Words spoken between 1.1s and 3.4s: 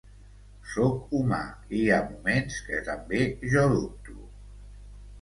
humà i hi ha moments que també